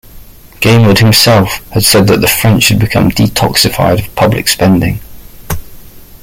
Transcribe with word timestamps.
Gaymard 0.61 0.97
himself 0.97 1.59
had 1.69 1.83
said 1.83 2.07
that 2.07 2.21
the 2.21 2.27
French 2.27 2.63
should 2.63 2.79
become 2.79 3.11
"detoxified" 3.11 3.99
of 3.99 4.15
public 4.15 4.47
spending. 4.47 4.99